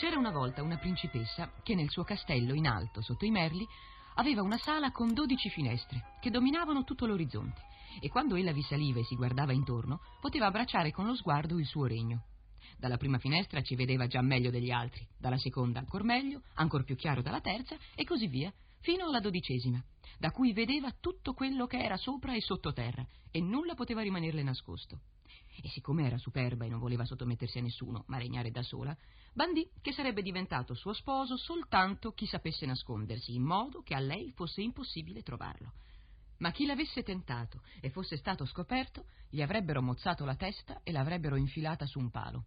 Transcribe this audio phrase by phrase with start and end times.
[0.00, 3.68] C'era una volta una principessa che nel suo castello in alto, sotto i merli,
[4.14, 7.60] aveva una sala con dodici finestre che dominavano tutto l'orizzonte
[8.00, 11.66] e quando ella vi saliva e si guardava intorno poteva abbracciare con lo sguardo il
[11.66, 12.22] suo regno.
[12.78, 16.96] Dalla prima finestra ci vedeva già meglio degli altri, dalla seconda ancor meglio, ancor più
[16.96, 18.50] chiaro dalla terza e così via,
[18.80, 19.82] fino alla dodicesima,
[20.18, 25.00] da cui vedeva tutto quello che era sopra e sottoterra e nulla poteva rimanerle nascosto.
[25.62, 28.96] E siccome era superba e non voleva sottomettersi a nessuno, ma regnare da sola,
[29.32, 34.32] bandì che sarebbe diventato suo sposo soltanto chi sapesse nascondersi, in modo che a lei
[34.32, 35.72] fosse impossibile trovarlo.
[36.38, 41.36] Ma chi l'avesse tentato e fosse stato scoperto, gli avrebbero mozzato la testa e l'avrebbero
[41.36, 42.44] infilata su un palo.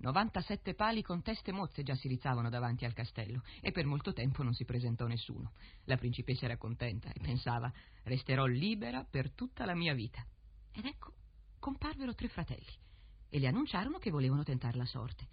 [0.00, 4.44] 97 pali con teste mozze già si rizzavano davanti al castello e per molto tempo
[4.44, 5.54] non si presentò nessuno.
[5.86, 7.72] La principessa era contenta e pensava
[8.04, 10.24] resterò libera per tutta la mia vita.
[10.72, 11.14] Ed ecco,
[11.58, 12.72] comparvero tre fratelli
[13.28, 15.26] e le annunciarono che volevano tentar la sorte.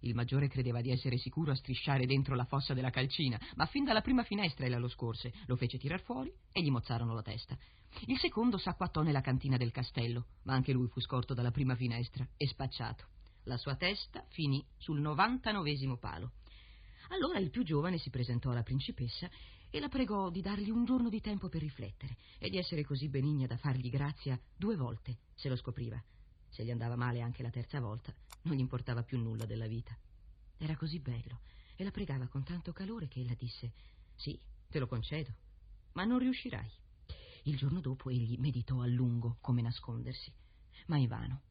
[0.00, 3.84] Il maggiore credeva di essere sicuro a strisciare dentro la fossa della calcina, ma fin
[3.84, 7.56] dalla prima finestra ella lo scorse, lo fece tirar fuori e gli mozzarono la testa.
[8.06, 12.26] Il secondo s'acquattò nella cantina del castello, ma anche lui fu scorto dalla prima finestra
[12.36, 13.17] e spacciato.
[13.48, 16.32] La sua testa finì sul novantanovesimo palo.
[17.08, 19.26] Allora il più giovane si presentò alla principessa
[19.70, 23.08] e la pregò di dargli un giorno di tempo per riflettere e di essere così
[23.08, 25.98] benigna da fargli grazia due volte, se lo scopriva.
[26.50, 29.96] Se gli andava male anche la terza volta, non gli importava più nulla della vita.
[30.58, 31.40] Era così bello
[31.74, 33.72] e la pregava con tanto calore che ella disse:
[34.14, 34.38] Sì,
[34.68, 35.32] te lo concedo,
[35.92, 36.70] ma non riuscirai.
[37.44, 40.30] Il giorno dopo egli meditò a lungo come nascondersi,
[40.88, 41.47] ma invano.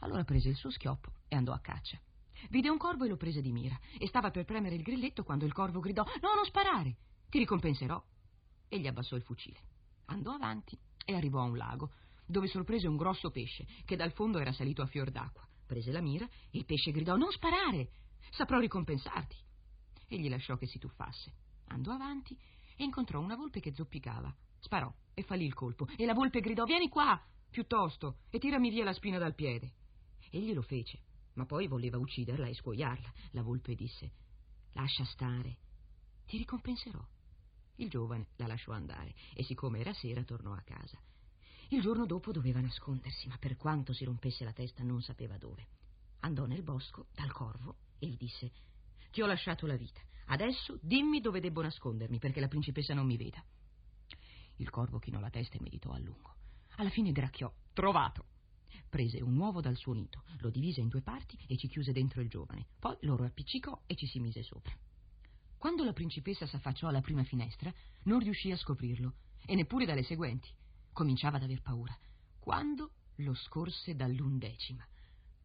[0.00, 1.98] Allora prese il suo schioppo e andò a caccia.
[2.50, 5.44] Vide un corvo e lo prese di mira e stava per premere il grilletto quando
[5.44, 6.96] il corvo gridò No, non sparare!
[7.28, 8.02] Ti ricompenserò!
[8.68, 9.58] E gli abbassò il fucile.
[10.06, 11.90] Andò avanti e arrivò a un lago,
[12.24, 15.46] dove sorprese un grosso pesce che dal fondo era salito a fior d'acqua.
[15.66, 17.90] Prese la mira e il pesce gridò Non sparare!
[18.30, 19.36] Saprò ricompensarti!
[20.06, 21.32] E gli lasciò che si tuffasse.
[21.68, 22.38] Andò avanti
[22.76, 24.34] e incontrò una volpe che zoppicava.
[24.60, 27.20] Sparò e fallì il colpo e la volpe gridò Vieni qua!
[27.50, 29.72] Piuttosto, e tirami via la spina dal piede.
[30.30, 31.00] Egli lo fece,
[31.34, 33.12] ma poi voleva ucciderla e scuoiarla.
[33.32, 34.10] La volpe disse:
[34.72, 35.56] Lascia stare,
[36.26, 37.04] ti ricompenserò.
[37.76, 40.98] Il giovane la lasciò andare e siccome era sera tornò a casa.
[41.68, 45.66] Il giorno dopo doveva nascondersi, ma per quanto si rompesse la testa non sapeva dove.
[46.20, 48.50] Andò nel bosco dal corvo e gli disse:
[49.10, 50.00] Ti ho lasciato la vita.
[50.26, 53.42] Adesso dimmi dove debbo nascondermi perché la principessa non mi veda.
[54.56, 56.34] Il corvo chinò la testa e meditò a lungo.
[56.76, 58.37] Alla fine gracchiò: Trovato!
[58.88, 62.22] Prese un uovo dal suo nido, lo divise in due parti e ci chiuse dentro
[62.22, 62.66] il giovane.
[62.78, 64.74] Poi lo appiccicò e ci si mise sopra.
[65.58, 67.72] Quando la principessa s'affacciò alla prima finestra,
[68.04, 69.12] non riuscì a scoprirlo,
[69.44, 70.48] e neppure dalle seguenti.
[70.92, 71.96] Cominciava ad aver paura.
[72.38, 74.86] Quando lo scorse dall'undecima.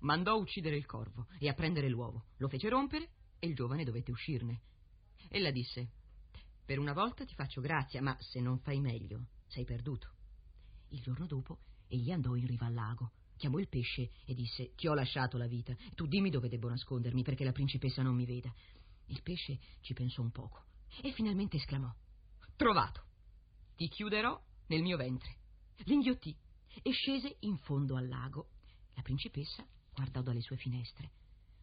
[0.00, 2.26] Mandò a uccidere il corvo e a prendere l'uovo.
[2.36, 3.08] Lo fece rompere
[3.38, 4.60] e il giovane dovette uscirne.
[5.28, 5.90] Ella disse:
[6.64, 10.10] Per una volta ti faccio grazia, ma se non fai meglio, sei perduto.
[10.88, 11.58] Il giorno dopo
[11.88, 15.46] egli andò in riva al lago, chiamò il pesce e disse: Ti ho lasciato la
[15.46, 18.52] vita, tu dimmi dove devo nascondermi perché la principessa non mi veda.
[19.06, 20.64] Il pesce ci pensò un poco
[21.02, 21.92] e finalmente esclamò:
[22.56, 23.04] Trovato!
[23.76, 25.36] Ti chiuderò nel mio ventre.
[25.84, 26.34] L'inghiottì
[26.82, 28.48] e scese in fondo al lago.
[28.94, 31.10] La principessa guardò dalle sue finestre,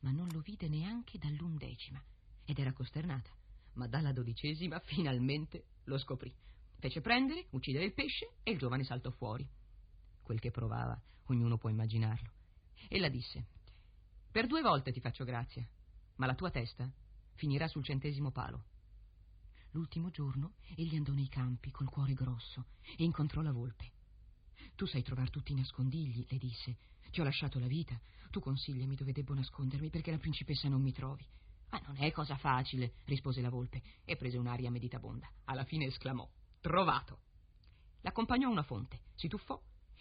[0.00, 2.02] ma non lo vide neanche dall'undecima
[2.44, 3.30] ed era costernata.
[3.74, 6.34] Ma dalla dodicesima finalmente lo scoprì.
[6.78, 9.46] Fece prendere, uccidere il pesce e il giovane saltò fuori.
[10.28, 12.30] Quel che provava, ognuno può immaginarlo.
[12.88, 13.46] Ella disse:
[14.30, 15.66] Per due volte ti faccio grazia,
[16.16, 16.86] ma la tua testa
[17.32, 18.64] finirà sul centesimo palo.
[19.70, 22.66] L'ultimo giorno egli andò nei campi col cuore grosso
[22.98, 23.90] e incontrò la volpe.
[24.74, 26.76] Tu sai trovare tutti i nascondigli, le disse.
[27.10, 27.98] Ti ho lasciato la vita.
[28.30, 31.26] Tu consigliami dove debbo nascondermi perché la principessa non mi trovi.
[31.70, 35.26] Ma non è cosa facile, rispose la volpe e prese un'aria meditabonda.
[35.46, 36.28] Alla fine esclamò:
[36.60, 37.20] Trovato!
[38.02, 39.58] L'accompagnò a una fonte, si tuffò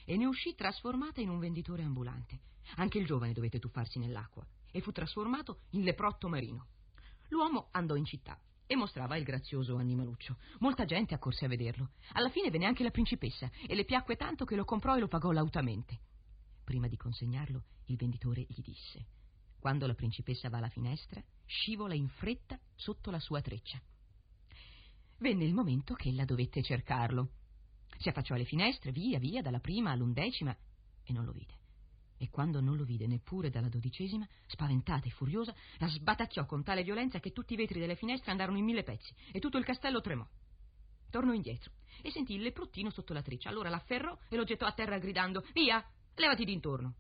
[0.10, 2.40] e ne uscì trasformata in un venditore ambulante.
[2.76, 6.68] Anche il giovane dovette tuffarsi nell'acqua e fu trasformato in leprotto marino.
[7.28, 10.38] L'uomo andò in città e mostrava il grazioso animaluccio.
[10.60, 11.90] Molta gente accorse a vederlo.
[12.14, 15.10] Alla fine venne anche la principessa e le piacque tanto che lo comprò e lo
[15.10, 16.00] pagò lautamente.
[16.64, 19.08] Prima di consegnarlo, il venditore gli disse:
[19.60, 23.82] Quando la principessa va alla finestra, scivola in fretta sotto la sua treccia.
[25.18, 27.32] Venne il momento che ella dovette cercarlo.
[27.98, 30.56] Si affacciò alle finestre, via, via, dalla prima all'undecima,
[31.04, 31.54] e non lo vide.
[32.18, 36.84] E quando non lo vide neppure dalla dodicesima, spaventata e furiosa, la sbatacchiò con tale
[36.84, 40.02] violenza che tutti i vetri delle finestre andarono in mille pezzi e tutto il castello
[40.02, 40.26] tremò.
[41.10, 41.72] Tornò indietro
[42.02, 43.50] e sentì il leprottino sotto la treccia.
[43.50, 45.84] Allora l'afferrò e lo gettò a terra gridando: Via,
[46.16, 46.96] levati d'intorno.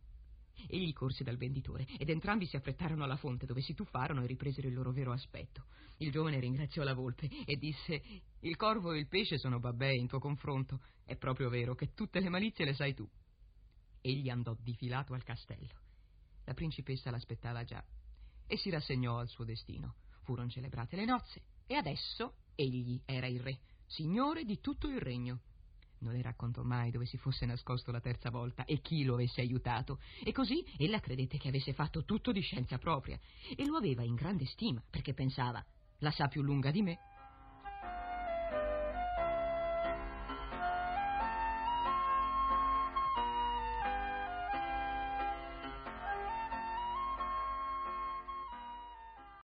[0.67, 4.67] Egli corse dal venditore ed entrambi si affrettarono alla fonte dove si tuffarono e ripresero
[4.67, 5.65] il loro vero aspetto.
[5.97, 8.01] Il giovane ringraziò la volpe e disse:
[8.41, 10.81] Il corvo e il pesce sono babbei in tuo confronto.
[11.03, 13.07] È proprio vero che tutte le malizie le sai tu.
[14.01, 15.85] Egli andò difilato al castello.
[16.45, 17.83] La principessa l'aspettava già
[18.47, 19.95] e si rassegnò al suo destino.
[20.21, 25.41] Furono celebrate le nozze e adesso egli era il re, signore di tutto il regno.
[25.99, 29.41] Non le raccontò mai dove si fosse nascosto la terza volta e chi lo avesse
[29.41, 33.19] aiutato, e così ella credette che avesse fatto tutto di scienza propria.
[33.55, 35.63] E lo aveva in grande stima perché pensava
[35.99, 36.99] la sa più lunga di me